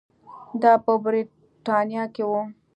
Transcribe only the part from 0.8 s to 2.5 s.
په برېټانیا کې وو.